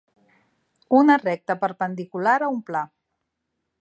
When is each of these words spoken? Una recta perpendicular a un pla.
Una 0.99 1.17
recta 1.23 1.57
perpendicular 1.65 2.35
a 2.47 2.49
un 2.55 2.59
pla. 2.71 2.83